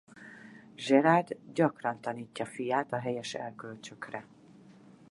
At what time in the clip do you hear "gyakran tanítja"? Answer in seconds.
1.53-2.45